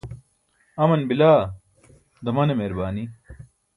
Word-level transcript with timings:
aman 0.83 1.01
bila, 1.09 1.29
damane 2.25 2.53
meerbaani 2.59 3.03